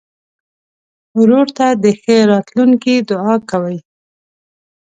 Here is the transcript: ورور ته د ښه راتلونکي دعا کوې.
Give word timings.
ورور 1.19 1.47
ته 1.57 1.67
د 1.83 1.85
ښه 2.01 2.15
راتلونکي 2.31 2.95
دعا 3.09 3.35
کوې. 3.49 3.77